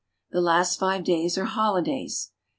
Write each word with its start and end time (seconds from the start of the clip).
The 0.31 0.41
last 0.41 0.79
five 0.79 1.03
days 1.03 1.37
are 1.37 1.45
holidays. 1.45 2.31